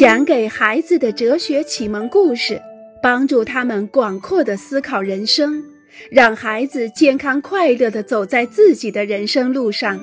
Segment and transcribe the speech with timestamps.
[0.00, 2.62] 讲给孩子的哲学启蒙故事，
[3.02, 5.62] 帮助他们广阔的思考人生，
[6.10, 10.00] 让孩子健康快乐的走在自己的人生路上。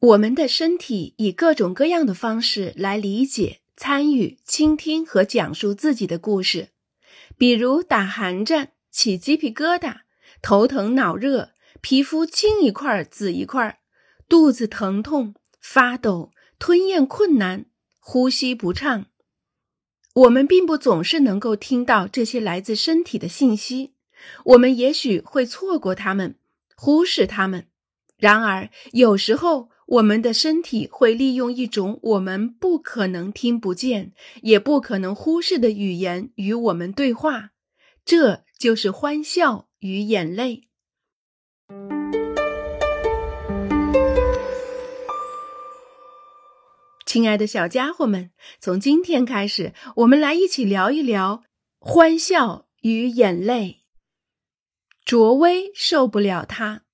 [0.00, 6.68] 我们的身体以各种各样的方式来理解、参与、倾听和讲述自己的故事，
[7.38, 10.00] 比如打寒战、起鸡皮疙瘩、
[10.42, 13.78] 头疼脑热、皮肤青一块紫一块、
[14.28, 16.32] 肚子疼痛、发抖、
[16.62, 17.66] 吞咽困难、
[17.98, 19.06] 呼吸不畅。
[20.14, 23.94] 我们并不总是能够听到这些来自身体的信息，
[24.44, 26.36] 我们也许会错过它们，
[26.76, 27.66] 忽视它们。
[28.16, 29.70] 然而，有时候。
[29.86, 37.50] 我们的身体会利用一种我们不可能听不见、也不可能忽视的语言与我们对话，
[38.02, 40.68] 这就是欢笑与眼泪。
[47.12, 51.42] 亲爱的小家伙们，从今天开始，我们来一起聊一聊
[51.78, 53.82] 欢笑与眼泪。
[55.04, 56.84] 卓威受不了它。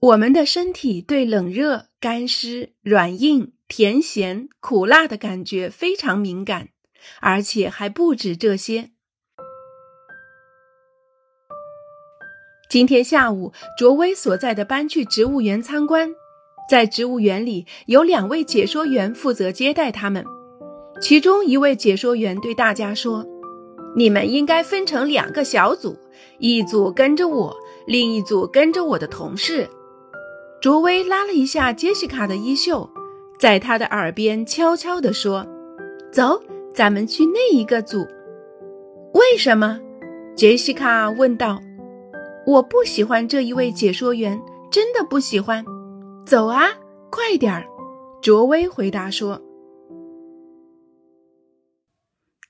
[0.00, 6.70] 我们的身体对冷热、干湿、软硬、甜咸、苦辣的感觉非常敏感，
[7.20, 8.90] 而且还不止这些。
[12.68, 16.12] 今天下午，卓威所在的班去植物园参观，
[16.68, 20.24] 在植物园里有两位解说员负责接待他们。
[21.00, 23.26] 其中一位解说员对大家说
[23.96, 25.96] ：“你们应该分成两个小组，
[26.38, 27.54] 一组跟着我，
[27.86, 29.68] 另一组跟着我的同事。”
[30.62, 32.88] 卓威拉了一下杰西卡的衣袖，
[33.38, 35.44] 在她的耳边悄悄地说
[36.12, 36.40] ：“走，
[36.72, 38.06] 咱们去那一个组。”
[39.12, 39.80] 为什么？
[40.36, 41.60] 杰西卡问道。
[42.46, 44.40] “我不喜欢这一位解说员，
[44.70, 45.64] 真的不喜欢。”
[46.24, 46.68] 走啊，
[47.10, 47.66] 快点儿！
[48.22, 49.42] 卓威回答说。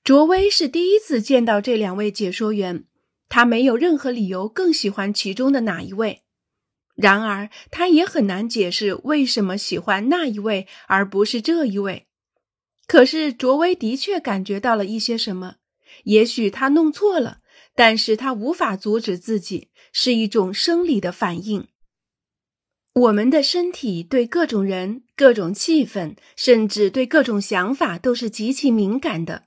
[0.05, 2.85] 卓威是第一次见到这两位解说员，
[3.29, 6.23] 他没有任何理由更喜欢其中的哪一位。
[6.95, 12.07] 然而，他也很难解释为什么喜欢那一位而不是这一位。
[12.87, 15.57] 可是，卓威的确感觉到了一些什么。
[16.05, 17.39] 也许他弄错了，
[17.75, 21.69] 但是他无法阻止自己，是一种生理的反应。
[22.95, 29.45] 我们的身体对各种人、各种气氛，甚至对各种想法都是极其敏感的。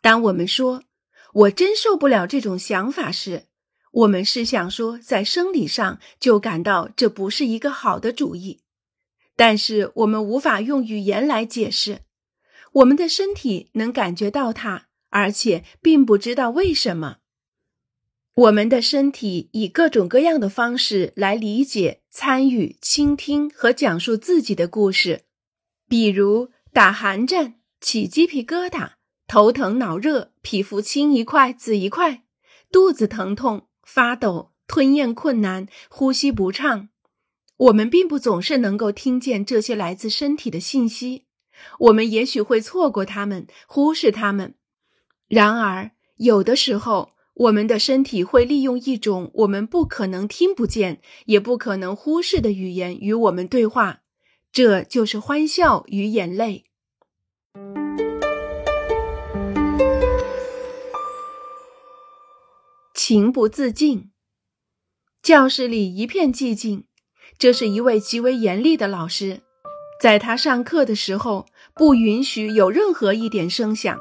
[0.00, 0.84] 当我们说
[1.34, 3.46] “我真受不了这种想法”时，
[3.90, 8.60] 我们是想说，在生理上就感到这不是一个好的主意，
[9.34, 12.02] 但是我们无法用语言来解释。
[12.74, 17.16] 我们的身体能感觉到它，而且并不知道为什么。
[18.32, 25.22] 我们的身体以各种各样的方式来理解、参与、倾听和讲述自己的故事，
[25.88, 28.90] 比如打寒战、起鸡皮疙瘩、
[29.26, 32.24] 头疼脑热、皮肤青一块紫一块、
[32.70, 33.68] 肚子疼痛。
[33.82, 36.90] 发抖、吞咽困难、呼吸不畅，
[37.56, 41.24] 我们并不总是能够听见这些来自身体的信息，
[41.80, 44.54] 我们也许会错过它们，忽视它们。
[45.26, 54.00] 然而，有的时候，我们的身体会利用一种我们不可能听不见，也不可能忽视的语言与我们对话，
[54.52, 56.64] 这就是欢笑与眼泪。
[62.94, 64.10] 情不自禁。
[65.22, 66.84] 教室里一片寂静。
[67.38, 69.40] 这是一位极为严厉的老师，
[69.98, 73.98] 在他上课的时候不允许有任何一点声响，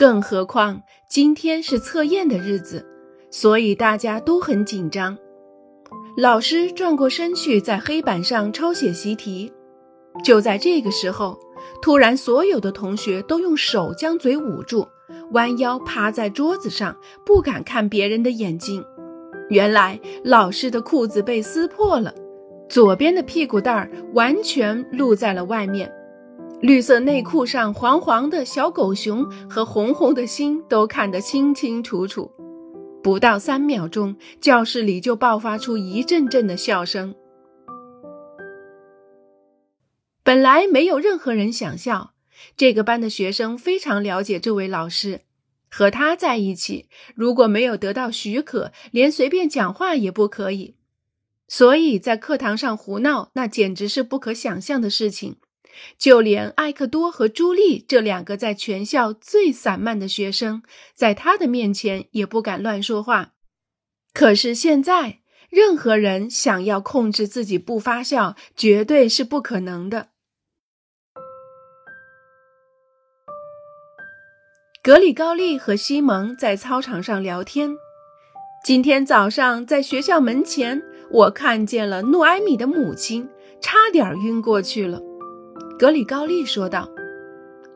[0.00, 0.80] 更何况
[1.10, 2.86] 今天是测验的日子，
[3.30, 5.14] 所以大家都很紧张。
[6.16, 9.52] 老师转过身去，在黑板上抄写习题。
[10.24, 11.38] 就在这个时候，
[11.82, 14.88] 突然，所有的同学都用手将嘴捂住。
[15.32, 16.96] 弯腰趴在桌子上，
[17.26, 18.82] 不敢看别人的眼睛。
[19.50, 22.14] 原来老师的裤子被撕破了，
[22.70, 25.92] 左边的屁股蛋儿完全露在了外面，
[26.62, 32.30] 绿色内裤上黄黄的小狗熊和红红的心都看得清清楚楚。
[33.02, 37.14] 不到三秒钟，教室里就爆发出一阵阵的笑声。
[40.22, 42.12] 本来没有任何人想笑。
[42.56, 45.22] 这个班的学生非常了解这位老师，
[45.70, 50.76] 和他在一起，如果没有得到许可，连随便讲话也不可以。
[51.48, 55.36] 所以在课堂上胡闹，那简直是不可想象的事情。
[55.98, 60.62] 就连艾克多和朱莉这两个在全校最散漫的学生，
[60.94, 63.32] 在他的面前也不敢乱说话。
[64.12, 65.20] 可是现在，
[65.50, 70.08] 任何人想要控制自己不发笑，绝对是不可能的。
[74.82, 77.76] 格里高利和西蒙在操场上聊天，
[78.64, 83.28] 今天早上在学校门前，我看见了诺埃米的母亲，
[83.60, 85.09] 差点晕过去了。
[85.80, 86.86] 格里高利说道：“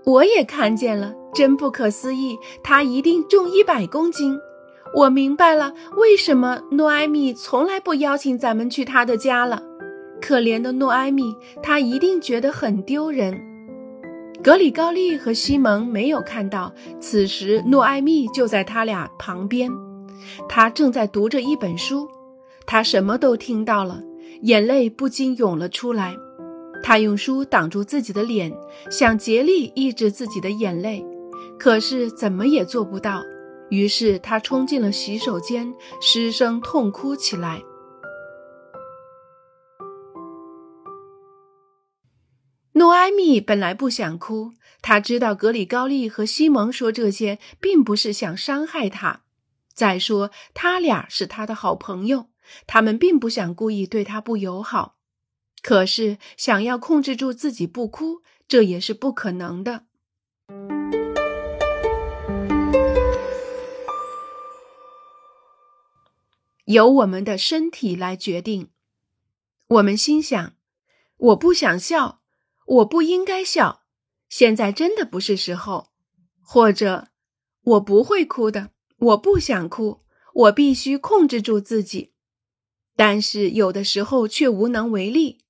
[0.05, 4.39] 我也看见了，真不可思议，他一定重一百公斤。
[4.95, 9.63] 我明白了，为什么诺埃米从来不邀请咱们去他的家了。
[10.21, 13.41] 可怜的诺埃米，他一定觉得很丢人。”
[14.45, 16.71] 格里高利和西蒙没有看到，
[17.01, 19.73] 此时诺埃米就在他俩旁边，
[20.47, 22.07] 他正在读着一本书，
[22.67, 24.03] 他什么都听到了，
[24.43, 26.15] 眼泪不禁涌了出来。
[26.87, 28.55] 他用书挡住自己的脸，
[28.91, 31.03] 想竭力抑制自己的眼泪，
[31.59, 33.23] 可是怎么也做不到。
[33.71, 35.73] 于是他冲进了洗手间，
[36.03, 37.63] 失声痛哭起来。
[42.75, 44.53] 诺埃米本来不想哭，
[44.83, 49.23] 他知道格里高利和西蒙说这些并不是想伤害他。
[49.73, 52.27] 再说，他俩是他的好朋友，
[52.67, 54.97] 他们并不想故意对他不友好。
[55.65, 59.87] 可是，想要控制住自己不哭，这也是不可能的。
[66.67, 68.69] 由我们的身体来决定。
[69.69, 70.53] 我们心想：
[71.17, 72.21] 我不想笑。
[72.67, 73.85] 我不应该笑，
[74.29, 75.89] 现在真的不是时候。
[76.43, 77.09] 或者，
[77.63, 78.69] 我不会哭的，
[78.99, 80.03] 我不想哭，
[80.35, 82.13] 我必须控制住自己。
[82.95, 85.44] 但是有的时候却无能为力。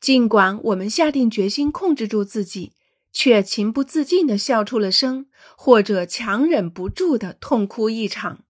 [0.00, 2.72] 尽管我们下定决心控制住自己，
[3.12, 8.40] 却情不自禁地笑出了声，或者强忍不住地痛哭一场。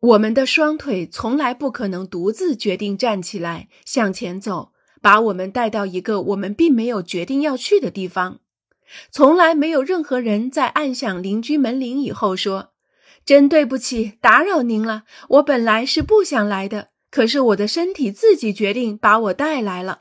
[0.00, 4.72] 我们的双腿从来不可能独自决定站起来向前走。
[5.02, 8.40] 把我们带到一个我们并没有决定要去的地方。
[9.10, 12.72] 从来没有任何人在按响邻居门铃以后说
[13.24, 15.04] ：“真对不起，打扰您了。
[15.28, 19.99] 我本来是不想来的，可是我的身体自己决定把我带来了。”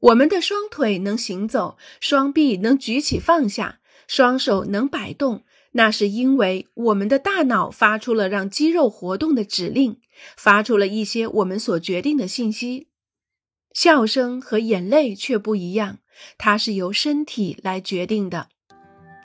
[0.00, 9.98] 我们的双腿能行走，双臂能举起放下，双手能摆动，那是因为我们的大脑发出了让肌肉活动的指令，
[10.36, 12.88] 发出了一些我们所决定的信息。
[13.72, 15.98] 笑声和眼泪却不一样，
[16.38, 18.48] 它是由身体来决定的。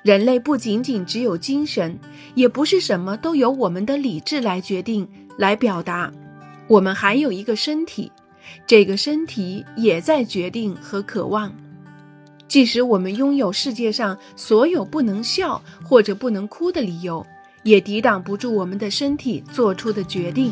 [0.04, 2.00] 人类不仅仅只有精神，
[2.34, 5.08] 也不是什么都由我们的理智来决定、
[5.38, 6.12] 来表达。
[6.68, 8.12] 我们还有一个身体，
[8.65, 11.53] 这个身体也在决定和渴望。
[12.48, 17.25] 即使我们拥有世界上所有不能笑或者不能哭的理由，
[17.63, 20.51] 也抵挡不住我们的身体做出的决定。